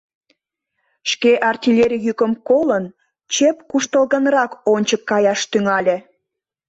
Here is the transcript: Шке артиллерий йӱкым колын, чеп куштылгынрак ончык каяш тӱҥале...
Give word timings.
Шке 1.11 1.31
артиллерий 1.49 2.03
йӱкым 2.05 2.31
колын, 2.47 2.85
чеп 3.33 3.57
куштылгынрак 3.69 4.51
ончык 4.73 5.01
каяш 5.09 5.41
тӱҥале... 5.51 5.97